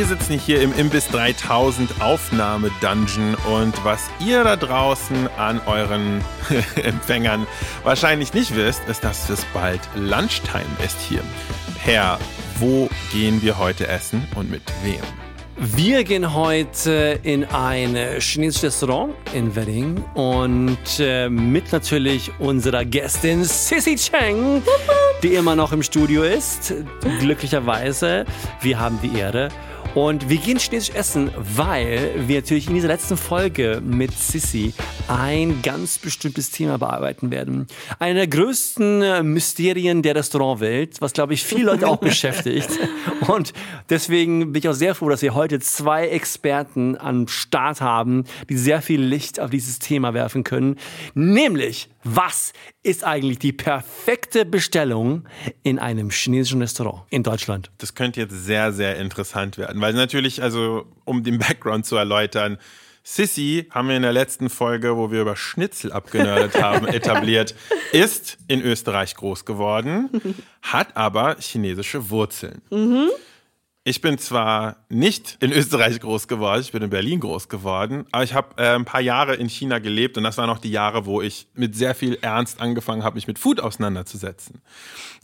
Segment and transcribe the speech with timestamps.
[0.00, 6.24] Wir sitzen hier im Imbiss 3000 Aufnahme-Dungeon und was ihr da draußen an euren
[6.82, 7.46] Empfängern
[7.84, 11.20] wahrscheinlich nicht wisst, ist, dass es bald Lunchtime ist hier.
[11.78, 12.18] Herr,
[12.58, 15.02] wo gehen wir heute essen und mit wem?
[15.58, 23.44] Wir gehen heute in ein chinesisches Restaurant in Wedding und äh, mit natürlich unserer Gästin
[23.44, 24.62] Sissy Cheng,
[25.22, 26.72] die immer noch im Studio ist.
[27.18, 28.24] Glücklicherweise.
[28.62, 29.50] Wir haben die Ehre.
[29.94, 34.72] Und wir gehen chinesisch essen, weil wir natürlich in dieser letzten Folge mit Sissy
[35.08, 37.66] ein ganz bestimmtes Thema bearbeiten werden.
[37.98, 42.68] Eine der größten Mysterien der Restaurantwelt, was glaube ich viele Leute auch beschäftigt.
[43.26, 43.52] Und
[43.88, 48.56] deswegen bin ich auch sehr froh, dass wir heute zwei Experten am Start haben, die
[48.56, 50.76] sehr viel Licht auf dieses Thema werfen können.
[51.14, 52.52] Nämlich, was
[52.82, 55.24] ist eigentlich die perfekte Bestellung
[55.62, 57.70] in einem chinesischen Restaurant in Deutschland?
[57.78, 62.58] Das könnte jetzt sehr, sehr interessant werden, weil natürlich, also um den Background zu erläutern,
[63.02, 67.54] Sissy haben wir in der letzten Folge, wo wir über Schnitzel abgenördet haben, etabliert,
[67.92, 70.10] ist in Österreich groß geworden,
[70.62, 72.62] hat aber chinesische Wurzeln.
[72.70, 73.10] Mhm.
[73.82, 78.22] Ich bin zwar nicht in Österreich groß geworden, ich bin in Berlin groß geworden, aber
[78.22, 81.06] ich habe äh, ein paar Jahre in China gelebt und das waren auch die Jahre,
[81.06, 84.60] wo ich mit sehr viel Ernst angefangen habe, mich mit Food auseinanderzusetzen.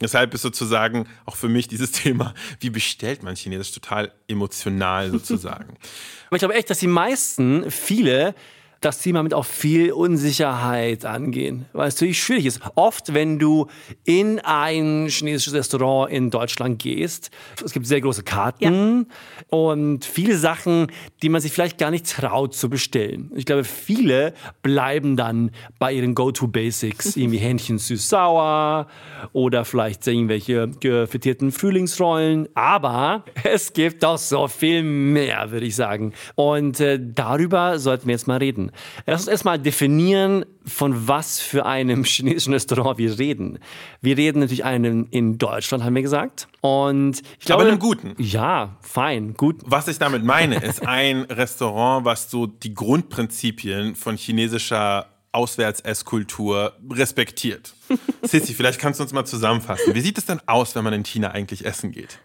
[0.01, 5.75] Deshalb ist sozusagen auch für mich dieses Thema, wie bestellt man Chinesisch, total emotional sozusagen.
[6.27, 8.33] aber ich glaube echt, dass die meisten, viele
[8.81, 12.61] das Thema mit auch viel Unsicherheit angehen, weil es natürlich schwierig ist.
[12.75, 13.67] Oft, wenn du
[14.03, 17.31] in ein chinesisches Restaurant in Deutschland gehst,
[17.63, 19.57] es gibt sehr große Karten ja.
[19.57, 20.87] und viele Sachen,
[21.21, 23.31] die man sich vielleicht gar nicht traut zu bestellen.
[23.35, 28.87] Ich glaube, viele bleiben dann bei ihren Go-To-Basics, irgendwie Hähnchen süß-sauer
[29.33, 30.69] oder vielleicht irgendwelche
[31.07, 32.47] frittierten Frühlingsrollen.
[32.53, 36.13] Aber es gibt doch so viel mehr, würde ich sagen.
[36.35, 38.66] Und äh, darüber sollten wir jetzt mal reden.
[39.05, 43.59] Lass uns erstmal definieren, von was für einem chinesischen Restaurant wir reden.
[44.01, 46.47] Wir reden natürlich einen in Deutschland, haben wir gesagt.
[46.61, 48.15] Und ich glaube, Aber einem guten.
[48.17, 49.61] Ja, fein, gut.
[49.65, 55.07] Was ich damit meine, ist ein Restaurant, was so die Grundprinzipien von chinesischer
[55.37, 57.75] Auswärtsesskultur respektiert.
[58.23, 59.93] Sissi, vielleicht kannst du uns mal zusammenfassen.
[59.93, 62.19] Wie sieht es denn aus, wenn man in China eigentlich essen geht?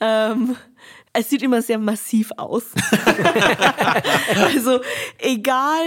[0.00, 0.56] ähm,
[1.12, 2.66] es sieht immer sehr massiv aus.
[4.36, 4.80] also
[5.18, 5.84] egal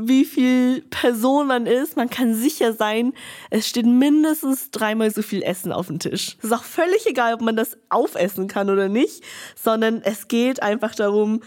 [0.00, 3.14] wie viel Person man ist, man kann sicher sein,
[3.50, 6.36] es steht mindestens dreimal so viel Essen auf dem Tisch.
[6.38, 10.62] Es ist auch völlig egal, ob man das aufessen kann oder nicht, sondern es geht
[10.62, 11.40] einfach darum,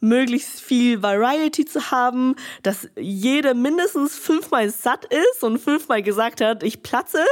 [0.00, 6.62] möglichst viel Variety zu haben, dass jeder mindestens fünfmal satt ist und fünfmal gesagt hat,
[6.62, 7.24] ich platze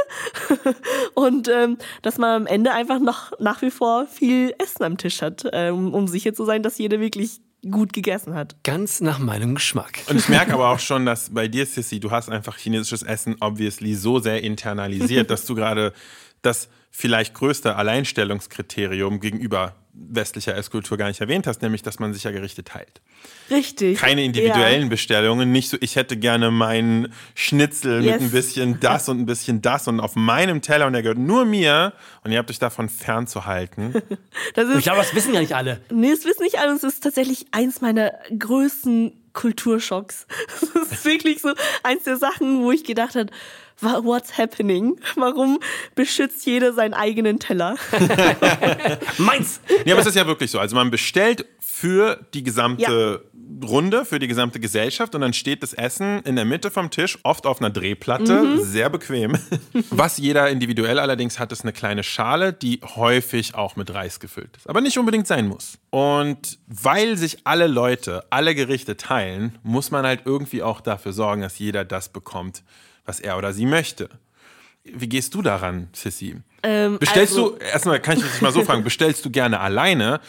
[1.13, 5.21] und ähm, dass man am Ende einfach noch nach wie vor viel Essen am Tisch
[5.21, 7.39] hat, ähm, um sicher zu sein, dass jeder wirklich
[7.71, 8.55] gut gegessen hat.
[8.63, 9.99] Ganz nach meinem Geschmack.
[10.07, 13.35] Und ich merke aber auch schon, dass bei dir, Sissy, du hast einfach chinesisches Essen
[13.39, 15.93] obviously so sehr internalisiert, dass du gerade
[16.41, 22.23] das vielleicht größte Alleinstellungskriterium gegenüber westlicher Esskultur gar nicht erwähnt hast, nämlich, dass man sich
[22.23, 23.01] ja Gerichte teilt.
[23.49, 23.97] Richtig.
[23.97, 24.89] Keine individuellen ja.
[24.89, 28.13] Bestellungen, nicht so, ich hätte gerne meinen Schnitzel yes.
[28.13, 31.17] mit ein bisschen das und ein bisschen das und auf meinem Teller und der gehört
[31.17, 31.91] nur mir
[32.23, 33.93] und ihr habt euch davon fernzuhalten.
[34.53, 35.81] das ist, ich glaube, das wissen ja nicht alle.
[35.91, 36.75] Nee, das wissen nicht alle.
[36.75, 40.27] Es ist tatsächlich eins meiner größten Kulturschocks.
[40.73, 43.31] Das ist wirklich so eins der Sachen, wo ich gedacht habe,
[43.81, 44.99] what's happening?
[45.15, 45.59] Warum
[45.95, 47.75] beschützt jeder seinen eigenen Teller?
[49.17, 49.59] Meins!
[49.85, 50.59] Ja, aber es ist ja wirklich so.
[50.59, 53.67] Also man bestellt für die gesamte ja.
[53.67, 57.19] Runde, für die gesamte Gesellschaft und dann steht das Essen in der Mitte vom Tisch,
[57.23, 58.63] oft auf einer Drehplatte, mhm.
[58.63, 59.37] sehr bequem.
[59.89, 64.55] Was jeder individuell allerdings hat, ist eine kleine Schale, die häufig auch mit Reis gefüllt
[64.57, 65.77] ist, aber nicht unbedingt sein muss.
[65.89, 71.41] Und weil sich alle Leute alle Gerichte teilen, muss man halt irgendwie auch dafür sorgen,
[71.41, 72.63] dass jeder das bekommt,
[73.05, 74.09] was er oder sie möchte.
[74.83, 76.37] Wie gehst du daran, Sissy?
[76.61, 80.19] Ähm, bestellst also, du, erstmal kann ich dich mal so fragen, bestellst du gerne alleine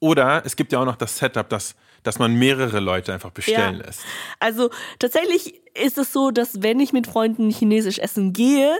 [0.00, 3.78] oder es gibt ja auch noch das Setup, dass, dass man mehrere Leute einfach bestellen
[3.78, 3.86] ja.
[3.86, 4.00] lässt?
[4.38, 8.76] Also tatsächlich ist es so, dass wenn ich mit Freunden chinesisch essen gehe,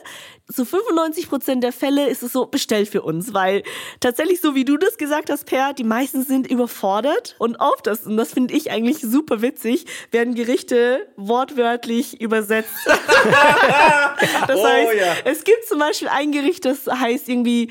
[0.47, 3.63] so 95 Prozent der Fälle ist es so, bestellt für uns, weil
[4.01, 8.07] tatsächlich so wie du das gesagt hast, Per, die meisten sind überfordert und oft, das,
[8.07, 12.75] und das finde ich eigentlich super witzig, werden Gerichte wortwörtlich übersetzt.
[12.87, 15.15] das Oh, heißt, ja.
[15.25, 17.71] es gibt zum Beispiel ein Gericht, das heißt irgendwie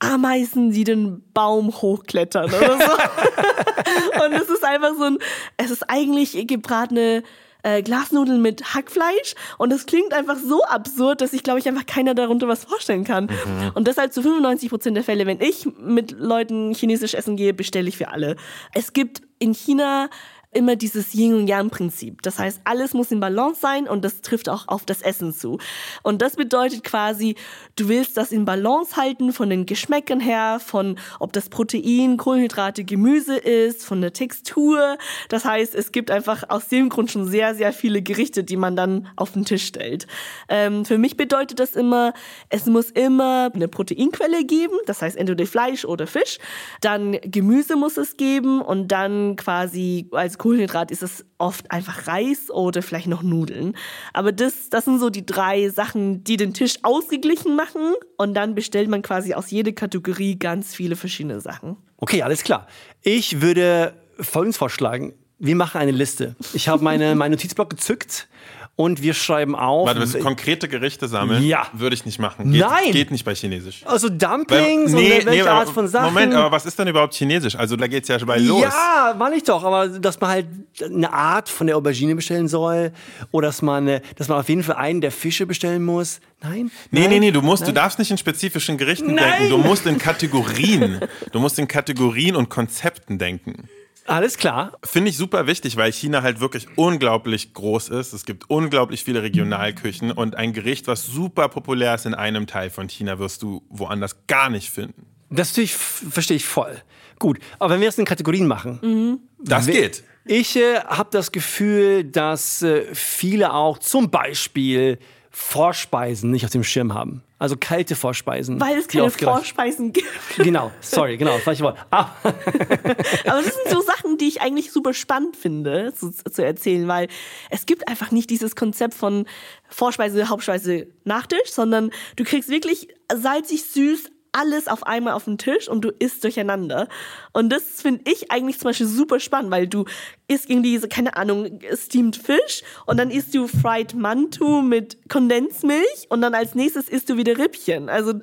[0.00, 4.22] Ameisen, die den Baum hochklettern oder so.
[4.24, 5.18] und es ist einfach so ein,
[5.56, 7.22] es ist eigentlich gebratene
[7.64, 11.86] äh, Glasnudeln mit Hackfleisch und es klingt einfach so absurd, dass ich glaube ich einfach
[11.86, 13.28] keiner darunter was vorstellen kann.
[13.74, 17.88] Und deshalb zu 95 Prozent der Fälle, wenn ich mit Leuten chinesisch essen gehe, bestelle
[17.88, 18.36] ich für alle.
[18.72, 20.08] Es gibt in China
[20.54, 22.22] immer dieses Yin und Yang Prinzip.
[22.22, 25.58] Das heißt, alles muss in Balance sein und das trifft auch auf das Essen zu.
[26.02, 27.36] Und das bedeutet quasi,
[27.76, 32.84] du willst das in Balance halten von den Geschmäckern her, von ob das Protein, Kohlenhydrate,
[32.84, 34.96] Gemüse ist, von der Textur.
[35.28, 38.76] Das heißt, es gibt einfach aus dem Grund schon sehr, sehr viele Gerichte, die man
[38.76, 40.06] dann auf den Tisch stellt.
[40.48, 42.12] Ähm, für mich bedeutet das immer,
[42.48, 46.38] es muss immer eine Proteinquelle geben, das heißt entweder Fleisch oder Fisch.
[46.80, 52.50] Dann Gemüse muss es geben und dann quasi als Kohlenhydrat ist es oft einfach Reis
[52.50, 53.74] oder vielleicht noch Nudeln.
[54.12, 58.54] Aber das, das sind so die drei Sachen, die den Tisch ausgeglichen machen und dann
[58.54, 61.78] bestellt man quasi aus jeder Kategorie ganz viele verschiedene Sachen.
[61.96, 62.66] Okay, alles klar.
[63.00, 65.14] Ich würde Folgendes vorschlagen.
[65.38, 66.36] Wir machen eine Liste.
[66.52, 68.28] Ich habe meine, meinen Notizblock gezückt
[68.76, 69.86] und wir schreiben auf.
[69.86, 71.44] Warte, willst du konkrete Gerichte sammeln?
[71.44, 71.66] Ja.
[71.74, 72.50] Würde ich nicht machen.
[72.50, 72.90] Geht, Nein.
[72.92, 73.82] Geht nicht bei Chinesisch.
[73.86, 76.06] also Weil- Dumplings und welche Art von Sachen.
[76.06, 77.54] Moment, aber was ist denn überhaupt Chinesisch?
[77.56, 78.62] Also da geht's ja schon bei los.
[78.62, 80.46] Ja, meine ich doch, aber dass man halt
[80.84, 82.92] eine Art von der Aubergine bestellen soll
[83.30, 86.20] oder dass man, äh, dass man auf jeden Fall einen der Fische bestellen muss.
[86.42, 86.70] Nein?
[86.90, 87.10] Nee, Nein?
[87.10, 89.32] nee, nee, du musst, du darfst nicht in spezifischen Gerichten Nein.
[89.38, 89.50] denken.
[89.50, 91.00] Du musst in Kategorien.
[91.32, 93.68] Du musst in Kategorien und Konzepten denken.
[94.06, 94.76] Alles klar.
[94.84, 98.12] Finde ich super wichtig, weil China halt wirklich unglaublich groß ist.
[98.12, 102.68] Es gibt unglaublich viele Regionalküchen und ein Gericht, was super populär ist in einem Teil
[102.70, 105.06] von China, wirst du woanders gar nicht finden.
[105.30, 106.76] Das natürlich verstehe ich voll.
[107.18, 109.20] Gut, aber wenn wir es in Kategorien machen.
[109.38, 110.04] Das We- geht.
[110.26, 114.98] Ich äh, habe das Gefühl, dass äh, viele auch zum Beispiel
[115.36, 117.20] Vorspeisen nicht auf dem Schirm haben.
[117.40, 118.60] Also kalte Vorspeisen.
[118.60, 120.06] Weil es keine Vorspeisen gibt.
[120.36, 121.76] Genau, sorry, genau, falsche Wort.
[121.90, 126.86] Ah, Aber das sind so Sachen, die ich eigentlich super spannend finde zu, zu erzählen,
[126.86, 127.08] weil
[127.50, 129.26] es gibt einfach nicht dieses Konzept von
[129.68, 135.68] Vorspeise, Hauptspeise, Nachtisch, sondern du kriegst wirklich salzig, süß, alles auf einmal auf den Tisch
[135.68, 136.88] und du isst durcheinander.
[137.32, 139.84] Und das finde ich eigentlich zum Beispiel super spannend, weil du
[140.28, 146.06] isst irgendwie, so, keine Ahnung, steamed Fisch und dann isst du Fried Mantou mit Kondensmilch
[146.08, 147.88] und dann als nächstes isst du wieder Rippchen.
[147.88, 148.14] Also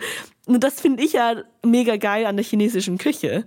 [0.48, 3.46] das finde ich ja mega geil an der chinesischen Küche.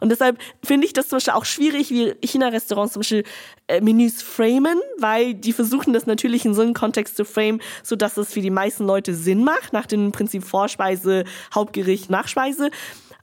[0.00, 3.24] Und deshalb finde ich das zum Beispiel auch schwierig, wie China-Restaurants zum Beispiel
[3.68, 8.16] äh, Menüs framen, weil die versuchen das natürlich in so einem Kontext zu framen, sodass
[8.16, 11.24] es für die meisten Leute Sinn macht, nach dem Prinzip Vorspeise,
[11.54, 12.70] Hauptgericht, Nachspeise.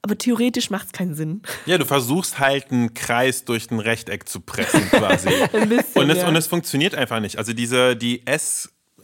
[0.02, 1.42] Aber theoretisch macht es keinen Sinn.
[1.66, 5.30] Ja, du versuchst halt einen Kreis durch ein Rechteck zu pressen quasi.
[5.54, 6.28] Ein bisschen, und, es, ja.
[6.28, 7.38] und es funktioniert einfach nicht.
[7.38, 8.26] Also diese, die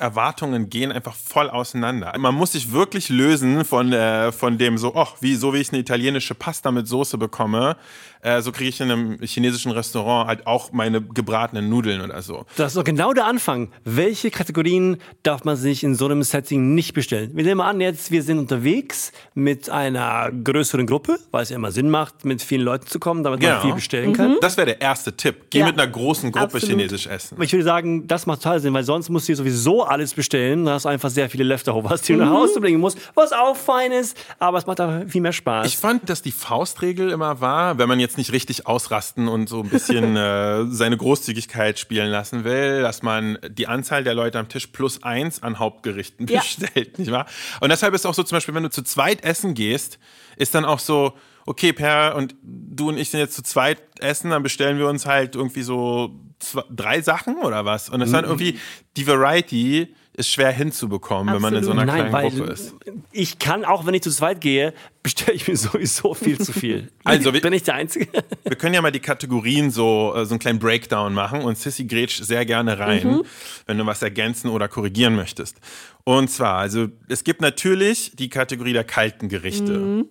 [0.04, 2.14] Esserwartungen gehen einfach voll auseinander.
[2.18, 5.70] Man muss sich wirklich lösen von, äh, von dem so, oh, wie, so wie ich
[5.72, 7.78] eine italienische Pasta mit Soße bekomme,
[8.22, 12.46] äh, so kriege ich in einem chinesischen Restaurant halt auch meine gebratenen Nudeln oder so.
[12.58, 13.70] das ist doch genau der Anfang.
[13.84, 17.32] Welche Kategorien darf man sich in so einem Setting nicht bestellen?
[17.34, 21.72] Wir nehmen an, jetzt wir sind unterwegs mit einer größeren Gruppe, weil es ja immer
[21.72, 23.54] Sinn macht, mit vielen Leuten zu kommen, damit Genau.
[23.56, 24.38] man viel bestellen kann.
[24.42, 25.46] Das wäre der erste Tipp.
[25.50, 25.66] Geh Ja.
[25.68, 26.70] mit einer großen Gruppe Absolut.
[26.70, 27.42] chinesisch essen.
[27.42, 30.66] Ich würde sagen, das macht total Sinn, weil sonst musst du sowieso alles bestellen.
[30.66, 33.56] Da hast du einfach sehr viele Leftovers, die du nach Hause bringen musst, was auch
[33.56, 35.66] fein ist, aber es macht einfach viel mehr Spaß.
[35.68, 39.62] Ich fand, dass die Faustregel immer war, wenn man jetzt nicht richtig ausrasten und so
[39.62, 44.50] ein bisschen äh, seine Großzügigkeit spielen lassen will, dass man die Anzahl der Leute am
[44.50, 46.40] Tisch plus eins an Hauptgerichten Ja.
[46.60, 47.26] bestellt, nicht wahr?
[47.62, 50.00] Und deshalb ist auch so zum Beispiel, wenn du zu zweit essen gehst,
[50.36, 51.14] ist dann auch so,
[51.46, 55.06] okay, Per und du und ich sind jetzt zu zweit essen, dann bestellen wir uns
[55.06, 57.90] halt irgendwie so zwei, drei Sachen oder was?
[57.90, 58.60] Und das ist dann irgendwie,
[58.98, 62.76] die Variety ist schwer hinzubekommen, wenn man in so einer Nein, kleinen Gruppe ist.
[63.12, 66.92] ich kann, auch wenn ich zu zweit gehe, bestelle ich mir sowieso viel zu viel.
[67.04, 68.08] Also, wir- bin ich der Einzige?
[68.44, 71.86] Wir können ja mal die Kategorien so, äh, so einen kleinen Breakdown machen und Sissy
[71.86, 73.22] grätscht sehr gerne rein,
[73.66, 75.58] wenn du was ergänzen oder korrigieren möchtest.
[76.04, 80.06] Und zwar, also es gibt natürlich die Kategorie der kalten Gerichte.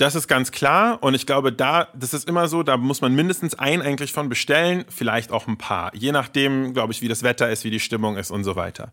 [0.00, 3.14] Das ist ganz klar und ich glaube, da, das ist immer so, da muss man
[3.14, 7.22] mindestens ein eigentlich von bestellen, vielleicht auch ein paar, je nachdem, glaube ich, wie das
[7.22, 8.92] Wetter ist, wie die Stimmung ist und so weiter.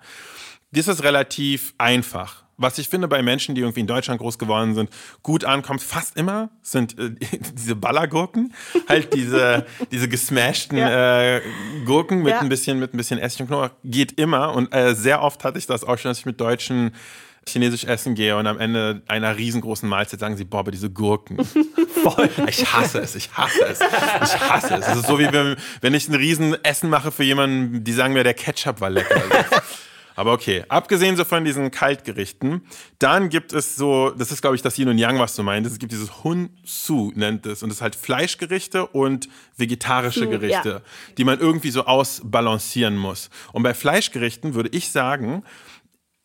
[0.73, 2.43] Das ist relativ einfach.
[2.57, 4.89] was ich finde bei Menschen, die irgendwie in Deutschland groß geworden sind,
[5.23, 7.11] gut ankommt, fast immer, sind äh,
[7.53, 8.51] diese Ballergurken.
[8.89, 11.35] halt diese, diese gesmashten Ja.
[11.37, 11.41] äh,
[11.85, 12.39] Gurken mit Ja.
[12.41, 13.69] ein bisschen, mit ein bisschen Essig und Knoblauch.
[13.85, 14.53] Geht immer.
[14.55, 16.91] Und äh, sehr oft hatte ich das auch schon, dass ich mit Deutschen
[17.49, 21.37] chinesisch essen gehe und am Ende einer riesengroßen Mahlzeit sagen sie, boah, aber diese Gurken.
[22.03, 22.29] Voll.
[22.47, 23.79] Ich hasse es, ich hasse es.
[23.79, 24.87] Ich hasse es.
[24.87, 28.13] Es ist so wie wenn, wenn ich ein riesen Essen mache für jemanden, die sagen
[28.13, 29.21] mir, der Ketchup war lecker.
[30.17, 32.63] Aber okay, abgesehen so von diesen Kaltgerichten,
[32.97, 35.73] dann gibt es so, das ist glaube ich das Yin und Yang, was du meintest,
[35.73, 40.29] es gibt dieses Hun Su nennt es und das ist halt Fleischgerichte und vegetarische Su,
[40.29, 40.81] Gerichte, ja.
[41.19, 43.29] die man irgendwie so ausbalancieren muss.
[43.53, 45.43] Und bei Fleischgerichten würde ich sagen,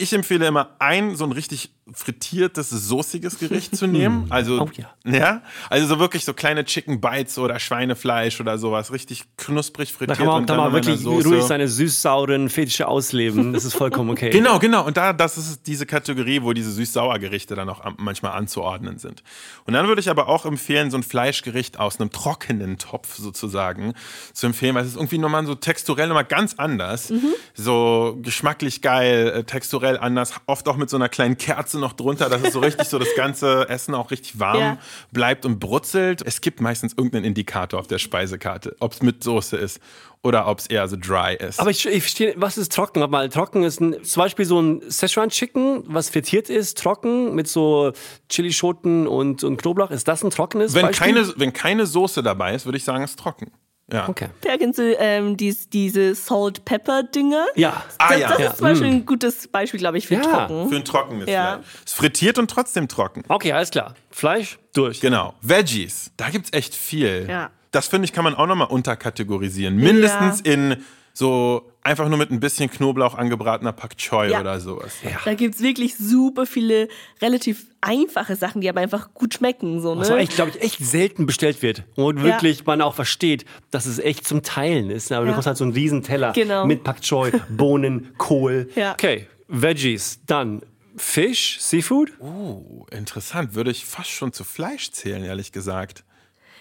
[0.03, 4.27] ich empfehle immer ein so ein richtig frittiertes, soßiges Gericht zu nehmen.
[4.31, 4.91] Also, Oh ja.
[5.05, 5.43] ja.
[5.71, 8.93] Also so wirklich so kleine Chicken Bites oder Schweinefleisch oder sowas.
[8.93, 10.19] Richtig knusprig Da frittiert.
[10.19, 13.53] kann man, und da dann man in der wirklich ruhig seine süß-sauren Fetische ausleben.
[13.53, 14.31] Das ist vollkommen okay.
[14.43, 14.85] Genau, genau.
[14.87, 19.23] Und da, das ist diese Kategorie, wo diese süß-sauer-Gerichte dann auch manchmal anzuordnen sind.
[19.65, 23.95] Und dann würde ich aber auch empfehlen, so ein Fleischgericht aus einem trockenen Topf sozusagen
[24.33, 27.13] zu empfehlen, weil es ist irgendwie nochmal so texturell nochmal ganz anders.
[27.55, 32.31] So geschmacklich geil, äh, texturell anders, oft auch mit so einer kleinen Kerze noch drunter,
[32.31, 34.79] dass es so richtig so das ganze Essen auch richtig warm Ja.
[35.11, 36.23] bleibt und brutzelt.
[36.25, 39.81] Es gibt meistens irgendeinen Indikator auf der Speisekarte, ob es mit Soße ist
[40.23, 41.59] oder ob es eher so dry ist.
[41.61, 43.01] Aber ich, ich verstehe, was ist trocken?
[43.01, 47.35] Warte mal, trocken ist ein, zum Beispiel so ein Szechuan Chicken, was frittiert ist, trocken,
[47.35, 47.93] mit so
[48.31, 49.91] Chilischoten und, und Knoblauch.
[49.91, 51.15] Ist das ein trockenes wenn, Beispiel?
[51.15, 53.51] keine, wenn keine Soße dabei ist, würde ich sagen, es ist trocken.
[53.93, 54.09] Ja.
[54.09, 54.29] Okay.
[54.45, 57.47] Ja, kennst du ähm, dies, diese Salt-Pepper-Dinger?
[57.57, 57.83] Ja.
[57.99, 58.29] Ah, das, ja.
[58.29, 58.47] das Ja.
[58.51, 60.21] ist zum Beispiel ein gutes Beispiel, glaube ich, für Ja.
[60.23, 60.69] trocken.
[60.69, 61.53] Für ein trockenes Ja.
[61.55, 61.67] Fleisch.
[61.85, 63.23] Es ist frittiert und trotzdem trocken.
[63.29, 63.95] Okay, alles klar.
[64.11, 65.01] Fleisch, durch.
[65.01, 65.35] Genau.
[65.43, 67.27] Veggies, da gibt es echt viel.
[67.29, 67.51] Ja.
[67.71, 69.77] Das finde ich, kann man auch nochmal unterkategorisieren.
[69.77, 74.41] Mindestens in so einfach nur mit ein bisschen Knoblauch angebratener Pak Choi Ja.
[74.41, 74.95] oder sowas.
[75.25, 76.89] Da gibt es wirklich super viele
[77.21, 79.81] relativ einfache Sachen, die aber einfach gut schmecken.
[79.81, 80.01] So, ne?
[80.03, 81.83] Was auch echt, glaube ich, echt selten bestellt wird.
[81.97, 85.11] Und wirklich man auch versteht, dass es echt zum Teilen ist.
[85.13, 85.35] Aber du Ja.
[85.35, 86.67] kommst halt so einen riesen Teller Genau.
[86.67, 88.69] mit Pak Choi, Bohnen, Kohl.
[88.77, 88.93] Ja.
[88.93, 90.21] Okay, Veggies.
[90.27, 90.63] Dann
[90.97, 92.13] Fisch, Seafood.
[92.21, 93.55] Oh, interessant.
[93.55, 96.05] Würde ich fast schon zu Fleisch zählen, ehrlich gesagt.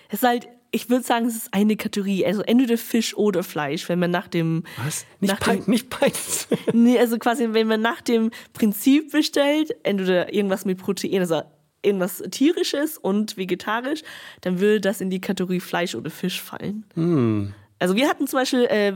[0.10, 2.25] Es ist halt, ich würde sagen, es ist eine Kategorie.
[2.25, 4.63] Also entweder Fisch oder Fleisch, wenn man nach dem.
[4.84, 5.06] Was?
[5.20, 6.48] Nicht, Nach Pein, dem, nicht Peins.
[6.74, 11.42] nee, also quasi, wenn man nach dem Prinzip bestellt, entweder irgendwas mit Protein, also
[11.84, 14.01] irgendwas tierisches und vegetarisch,
[14.42, 16.86] dann würde das in die Kategorie Fleisch oder Fisch fallen.
[17.80, 18.90] Also wir hatten zum Beispiel, äh,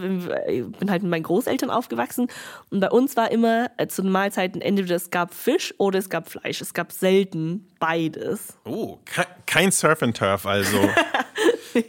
[0.51, 2.27] ich bin halt mit meinen Großeltern aufgewachsen
[2.70, 6.12] und bei uns war immer äh, zu den Mahlzeiten entweder es gab Fisch oder es
[6.12, 6.62] gab Fleisch.
[6.62, 8.55] Es gab selten beides.
[8.65, 10.77] Oh, ke- kein Surf and Turf also.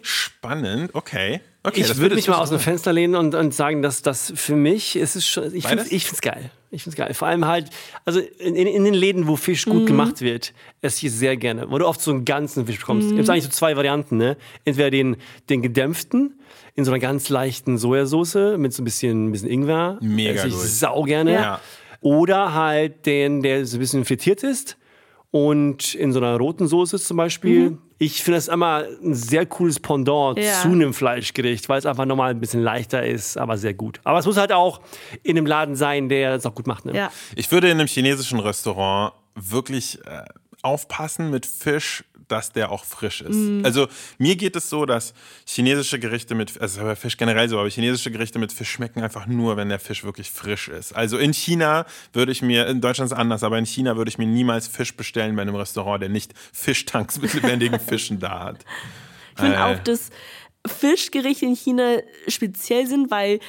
[0.03, 1.41] Spannend, okay.
[1.63, 4.03] okay Ich das würde mich ich mal aus dem Fenster lehnen und, und sagen, dass
[4.03, 5.55] das für mich ist es schon.
[5.55, 6.51] Ich finde find's geil.
[6.71, 7.15] Ich finde es geil.
[7.15, 7.71] Vor allem halt,
[8.05, 10.53] also in, in, den Läden, wo Fisch gut gemacht wird,
[10.83, 11.71] esse ich es sehr gerne.
[11.71, 13.09] Wo du oft so einen ganzen Fisch bekommst.
[13.09, 14.37] Es gibt eigentlich so zwei Varianten, ne?
[14.65, 15.17] Entweder den,
[15.49, 16.39] den gedämpften
[16.75, 19.99] in so einer ganz leichten Sojasauce mit so ein bisschen, ein bisschen Ingwer.
[20.03, 20.63] Mega Esse ich gut.
[20.63, 21.33] sau gerne.
[21.33, 21.61] Ja.
[22.01, 24.77] Oder halt den, der so ein bisschen frittiert ist
[25.31, 27.79] und in so einer roten Soße zum Beispiel.
[27.99, 30.61] Ich finde das immer ein sehr cooles Pendant Ja.
[30.61, 34.01] zu einem Fleischgericht, weil es einfach nochmal ein bisschen leichter ist, aber sehr gut.
[34.05, 34.81] Aber es muss halt auch
[35.23, 36.85] in einem Laden sein, der es auch gut macht.
[36.85, 36.95] Ne?
[36.95, 37.11] Ja.
[37.35, 40.25] Ich würde in einem chinesischen Restaurant wirklich äh,
[40.63, 43.35] aufpassen mit Fisch, dass der auch frisch ist.
[43.35, 43.65] Mhm.
[43.65, 45.15] Also mir geht es so, dass
[45.47, 49.27] chinesische Gerichte mit, also bei Fisch generell so, aber chinesische Gerichte mit Fisch schmecken einfach
[49.27, 50.95] nur, wenn der Fisch wirklich frisch ist.
[50.95, 54.09] Also in China würde ich mir, in Deutschland ist es anders, aber in China würde
[54.09, 58.41] ich mir niemals Fisch bestellen bei einem Restaurant, der nicht Fischtanks mit lebendigen Fischen da
[58.45, 58.65] hat.
[59.35, 59.61] Ich finde Äh.
[59.61, 60.11] auch, dass
[60.67, 63.41] Fischgerichte in China speziell sind, weil,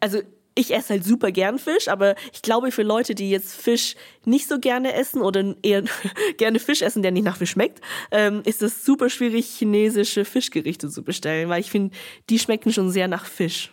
[0.00, 0.20] also
[0.54, 4.48] ich esse halt super gern Fisch, aber ich glaube für Leute, die jetzt Fisch nicht
[4.48, 5.82] so gerne essen oder eher
[6.36, 7.80] gerne Fisch essen, der nicht nach Fisch schmeckt,
[8.10, 11.94] ähm, ist es super schwierig, chinesische Fischgerichte zu bestellen, weil ich finde,
[12.30, 13.72] die schmecken schon sehr nach Fisch.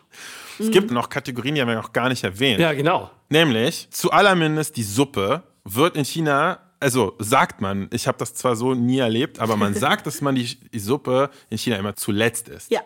[0.59, 2.59] Es gibt noch Kategorien, die haben wir noch gar nicht erwähnt.
[2.59, 3.09] Ja, genau.
[3.29, 8.55] Nämlich, zu allermindest die Suppe wird in China, also sagt man, ich habe das zwar
[8.55, 12.49] so nie erlebt, aber man sagt, dass man die, die Suppe in China immer zuletzt
[12.49, 12.71] isst.
[12.71, 12.81] Ja.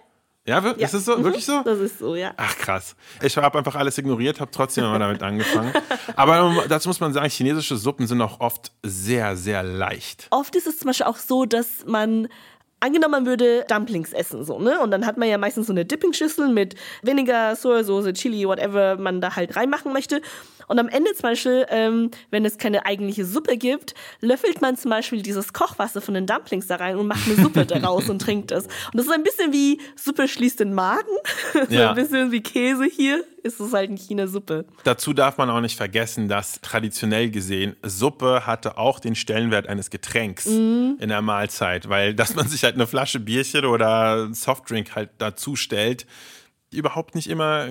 [0.48, 1.18] Ja, wir- ist es so?
[1.18, 1.24] Mhm.
[1.24, 1.62] Wirklich so?
[1.64, 2.34] Das ist so, ja.
[2.38, 2.96] Ach krass.
[3.22, 5.74] Ich habe einfach alles ignoriert, habe trotzdem immer damit angefangen.
[6.16, 10.28] Aber dazu muss man sagen, chinesische Suppen sind auch oft sehr, sehr leicht.
[10.30, 12.28] oft ist es zum Beispiel auch so, dass man
[12.80, 14.80] angenommen, man würde Dumplings essen, so, ne?
[14.82, 19.22] Und dann hat man ja meistens so eine Dipping-Schüssel mit Vinegar, Sojasauce, Chili, whatever man
[19.22, 20.22] da halt reinmachen möchte.
[20.68, 24.92] Und am Ende zum Beispiel, ähm, wenn es keine eigentliche Suppe gibt, löffelt man zum
[24.92, 28.52] Beispiel dieses Kochwasser von den Dumplings da rein und macht eine Suppe daraus und trinkt
[28.52, 28.66] das.
[28.66, 31.02] Und das ist ein bisschen wie Suppe schließt den Magen.
[31.54, 31.90] so Ja.
[31.90, 34.66] ein bisschen wie Käse hier ist es halt in China Suppe.
[34.86, 39.92] Dazu darf man auch nicht vergessen, dass traditionell gesehen Suppe hatte auch den Stellenwert eines
[39.92, 40.98] Getränks Mhm.
[41.00, 45.56] in der Mahlzeit, weil dass man sich halt eine Flasche Bierchen oder Softdrink halt dazu
[45.56, 46.08] stellt,
[46.76, 47.70] überhaupt nicht immer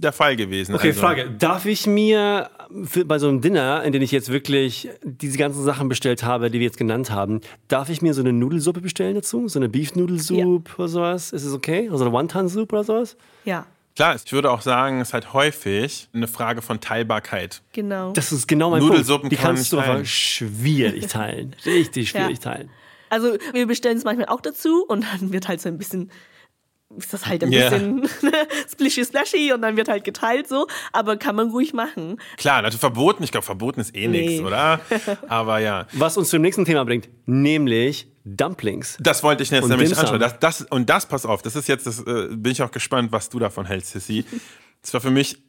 [0.00, 0.74] der Fall gewesen.
[0.74, 1.30] Okay, Also- Frage.
[1.38, 2.50] Darf ich mir
[2.84, 6.50] für, bei so einem Dinner, in dem ich jetzt wirklich diese ganzen Sachen bestellt habe,
[6.50, 9.48] die wir jetzt genannt haben, darf ich mir so eine Nudelsuppe bestellen dazu?
[9.48, 11.32] So eine Beef-Nudelsoup oder sowas?
[11.32, 11.88] Ist es okay?
[11.90, 13.16] Also eine Wonton-Soup oder sowas?
[13.44, 17.62] Ja, Klar, ich würde auch sagen, es ist halt häufig eine Frage von Teilbarkeit.
[17.72, 18.12] genau.
[18.12, 19.32] Das ist genau mein Nudelsuppen Punkt.
[19.32, 21.56] Die kann kannst du aber schwierig teilen.
[21.64, 22.68] Richtig schwierig teilen.
[23.08, 26.10] Also wir bestellen es manchmal auch dazu und dann wird halt so ein bisschen,
[26.96, 27.70] ist das halt ein Ja.
[27.70, 28.08] bisschen
[28.70, 32.20] splishy splashy und dann wird halt geteilt so, aber kann man ruhig machen.
[32.36, 33.22] Klar, natürlich verboten.
[33.24, 34.40] Ich glaube, verboten ist eh nichts, Nee.
[34.46, 34.80] oder?
[35.28, 35.86] Aber ja.
[35.92, 38.96] Was uns zum nächsten Thema bringt, nämlich Dumplings.
[39.00, 40.20] Das wollte ich jetzt Und nämlich anschauen.
[40.20, 43.12] Das, das, und das, pass auf, das ist jetzt, das, äh, bin ich auch gespannt,
[43.12, 44.24] was du davon hältst, Sissy.
[44.82, 45.42] Das war für mich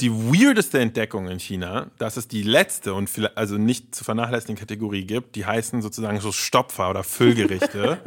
[0.00, 5.04] die weirdeste Entdeckung in China, dass es die letzte und also nicht zu vernachlässigende Kategorie
[5.04, 8.00] gibt, die heißen sozusagen so Stopfer oder Füllgerichte.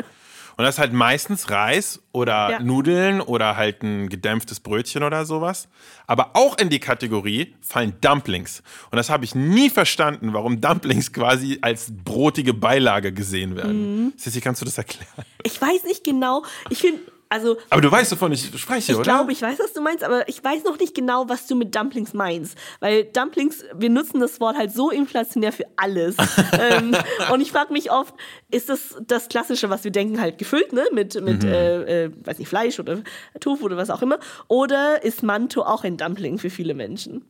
[0.57, 2.59] Und das ist halt meistens Reis oder Ja.
[2.59, 5.67] Nudeln oder halt ein gedämpftes Brötchen oder sowas.
[6.07, 8.63] Aber auch in die Kategorie fallen Dumplings.
[8.91, 14.13] Und das habe ich nie verstanden, warum Dumplings quasi als brotige Beilage gesehen werden.
[14.17, 15.07] Sissy, kannst du das erklären?
[15.43, 17.01] Ich weiß nicht genau, ich finde,
[17.35, 19.03] also Aber du weißt, wovon ich spreche, ich oder?
[19.03, 21.75] glaube, ich weiß, was du meinst, aber ich weiß noch nicht genau, was du mit
[21.75, 22.57] Dumplings meinst.
[22.79, 26.15] Weil Dumplings, wir nutzen das Wort halt so inflationär für alles.
[26.59, 26.95] ähm,
[27.31, 28.13] und ich frage mich oft,
[28.51, 30.83] ist das das Klassische, was wir denken, halt gefüllt, ne?
[30.91, 31.49] Mit, mit Mhm.
[31.49, 32.99] äh, äh, weiß nicht, Fleisch oder
[33.39, 34.19] Tofu oder was auch immer.
[34.47, 37.25] Oder ist Manto auch ein Dumpling für viele Menschen?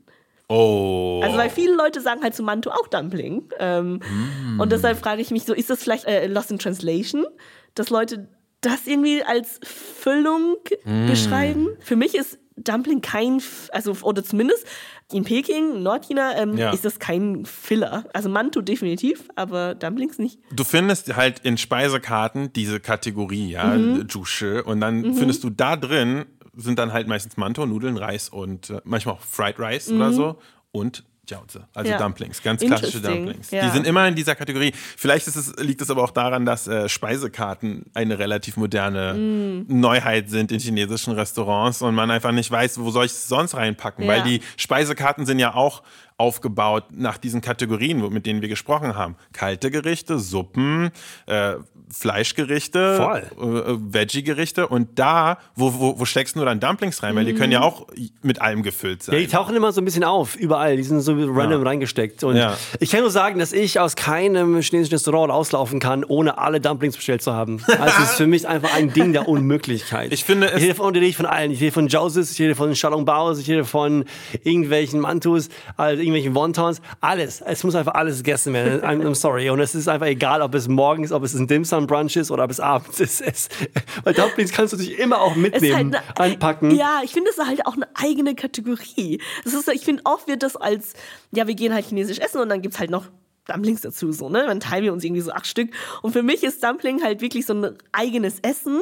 [0.47, 1.21] Oh.
[1.23, 3.49] Also, weil viele Leute sagen halt zu Manto auch Dumpling.
[3.59, 4.59] Ähm, Mm.
[4.59, 7.25] Und deshalb frage ich mich so, ist das vielleicht äh, Lost in Translation,
[7.73, 8.27] dass Leute
[8.65, 11.07] das irgendwie als Füllung Mm.
[11.07, 11.67] beschreiben?
[11.79, 13.41] Für mich ist Dumpling kein,
[13.71, 14.65] also oder zumindest
[15.11, 16.71] in Peking, Nordchina, ähm, Ja.
[16.71, 18.05] ist das kein Filler.
[18.13, 20.39] Also Manto definitiv, aber Dumplings nicht.
[20.51, 24.07] du findest halt in Speisekarten diese Kategorie, ja, Mhm.
[24.09, 26.25] Jusche, und dann findest du da drin
[26.57, 30.37] sind dann halt meistens Manto, Nudeln, Reis und äh, manchmal auch Fried Rice oder so
[30.71, 31.91] und Jiaozi, also.
[31.91, 31.97] Ja.
[31.97, 33.51] Dumplings, ganz klassische Dumplings.
[33.51, 33.65] ja.
[33.65, 34.73] Die sind immer in dieser Kategorie.
[34.97, 39.65] Vielleicht es, liegt es aber auch daran, dass äh, Speisekarten eine relativ moderne Mm.
[39.79, 43.55] Neuheit sind in chinesischen Restaurants und man einfach nicht weiß, wo soll ich es sonst
[43.55, 44.11] reinpacken, Ja.
[44.13, 45.83] weil die Speisekarten sind ja auch
[46.17, 49.15] aufgebaut nach diesen Kategorien, mit denen wir gesprochen haben.
[49.33, 50.91] Kalte Gerichte, Suppen,
[51.25, 51.55] äh,
[51.93, 53.23] Fleischgerichte, Voll.
[53.39, 57.15] äh, äh, Veggie-Gerichte und da, wo, wo, wo steckst du dann Dumplings rein?
[57.15, 57.87] Weil die können ja auch
[58.21, 59.15] mit allem gefüllt sein.
[59.15, 60.77] Ja, die tauchen immer so ein bisschen auf, überall.
[60.77, 62.23] Die sind so random reingesteckt.
[62.23, 62.57] Und Ja.
[62.79, 66.95] ich kann nur sagen, dass ich aus keinem chinesischen Restaurant auslaufen kann, ohne alle Dumplings
[66.95, 67.61] bestellt zu haben.
[67.67, 70.11] Also es ist für mich einfach ein Ding der Unmöglichkeit.
[70.13, 71.51] Ich finde es- Ich rede von, ich rede von allen.
[71.51, 74.05] Ich rede von Jiaozis, ich rede von Shalongbaos, ich rede von
[74.43, 76.81] irgendwelchen Mantus, also irgendwelchen Wontons.
[77.01, 77.41] Alles.
[77.41, 78.81] Es muss einfach alles gegessen werden.
[78.83, 79.49] I'm, I'm sorry.
[79.49, 82.31] Und es ist einfach egal, ob es morgens, ob es ein Dim Sum Brunch ist
[82.31, 83.21] oder ob es abends ist.
[83.21, 83.49] Es,
[84.03, 86.71] weil Dumplings kannst du dich immer auch ist mitnehmen, halt ne- anpacken.
[86.71, 89.21] Ja, ich finde, es ist halt auch eine eigene Kategorie.
[89.43, 90.93] Das ist, ich finde, oft wird das als,
[91.31, 93.05] ja, wir gehen halt chinesisch essen und dann gibt es halt noch
[93.47, 94.43] Dumplings dazu, so, ne?
[94.45, 95.69] Dann teilen wir uns irgendwie so acht Stück.
[96.01, 98.81] Und für mich ist Dumpling halt wirklich so ein eigenes Essen.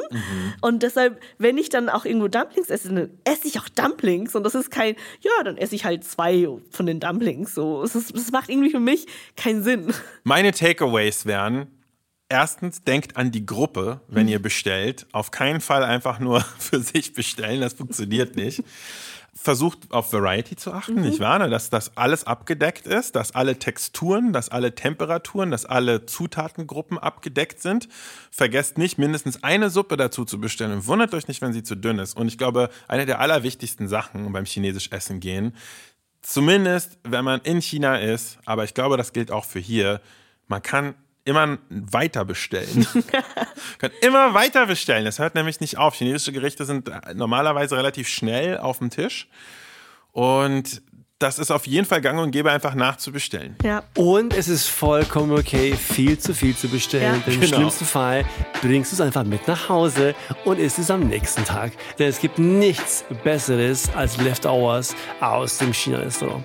[0.60, 4.34] Und deshalb, wenn ich dann auch irgendwo Dumplings esse, dann esse ich auch Dumplings.
[4.34, 7.54] Und das ist kein, ja, dann esse ich halt zwei von den Dumplings.
[7.54, 9.92] So, es ist, das macht irgendwie für mich keinen Sinn.
[10.24, 11.68] Meine Takeaways wären,
[12.28, 15.06] erstens, denkt an die Gruppe, wenn ihr bestellt.
[15.12, 18.62] Auf keinen Fall einfach nur für sich bestellen, das funktioniert nicht.
[19.36, 21.40] Versucht auf Variety zu achten, nicht wahr?
[21.40, 26.98] Ne, Dass das alles abgedeckt ist, dass alle Texturen, dass alle Temperaturen, dass alle Zutatengruppen
[26.98, 27.88] abgedeckt sind.
[28.30, 31.74] Vergesst nicht, mindestens eine Suppe dazu zu bestellen und wundert euch nicht, wenn sie zu
[31.74, 32.16] dünn ist.
[32.16, 35.52] Und ich glaube, eine der allerwichtigsten Sachen beim chinesisch Essen gehen,
[36.24, 40.00] Zumindest, wenn man in China ist, aber ich glaube, das gilt auch für hier,
[40.46, 42.86] man kann immer weiter bestellen.
[43.78, 45.04] kann immer weiter bestellen.
[45.04, 45.94] Das hört nämlich nicht auf.
[45.94, 49.28] Chinesische Gerichte sind normalerweise relativ schnell auf dem Tisch.
[50.12, 50.82] Und
[51.18, 53.56] das ist auf jeden Fall gang und gäbe, einfach nachzubestellen.
[53.64, 53.82] Ja.
[53.96, 57.22] Und es ist vollkommen okay, viel zu viel zu bestellen.
[57.26, 57.32] Ja.
[57.32, 57.56] Im Genau.
[57.56, 58.24] schlimmsten Fall
[58.60, 61.72] bringst du es einfach mit nach Hause und isst es am nächsten Tag.
[61.98, 66.44] Denn es gibt nichts Besseres als Leftovers aus dem China-Restaurant.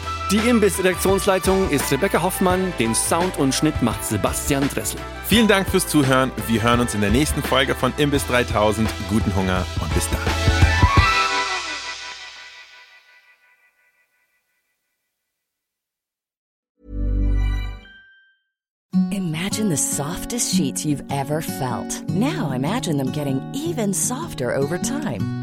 [0.31, 4.97] Die Imbiss-Redaktionsleitung ist Rebecca Hoffmann, den Sound und Schnitt macht Sebastian Dressel.
[5.25, 6.31] Vielen Dank fürs Zuhören.
[6.47, 8.89] Wir hören uns in der nächsten Folge von Imbiss 3000.
[9.09, 10.31] Guten Hunger und bis dahin.
[19.11, 22.07] Imagine the softest sheets you've ever felt.
[22.07, 25.40] Now imagine them getting even softer over time.